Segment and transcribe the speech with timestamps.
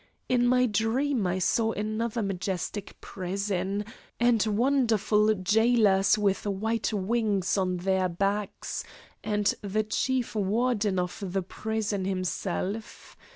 [0.27, 3.85] In my dream I saw another majestic prison,
[4.19, 8.83] and wonderful jailers with white wings on their backs,
[9.23, 13.15] and the Chief Warden of the prison himself.